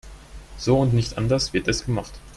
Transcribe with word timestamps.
So 0.57 0.79
und 0.79 0.93
nicht 0.95 1.15
anders 1.19 1.53
wird 1.53 1.67
es 1.67 1.85
gemacht. 1.85 2.13